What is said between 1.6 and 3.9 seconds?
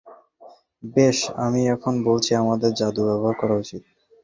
এখনো বলছি আমাদের জাদু ব্যবহার করা উচিত।